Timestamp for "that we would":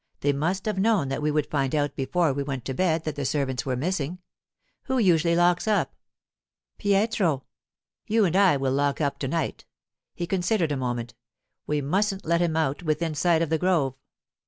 1.09-1.45